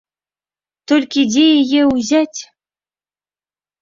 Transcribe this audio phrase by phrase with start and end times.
[0.91, 2.39] Толькі дзе яе ўзяць?